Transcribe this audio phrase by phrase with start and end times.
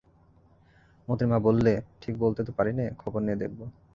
[1.07, 3.59] মোতির মা বললে, ঠিক বলতে তো পারি নে, খবর নিয়ে দেখব।